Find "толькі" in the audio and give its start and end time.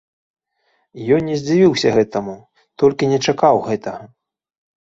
2.85-3.11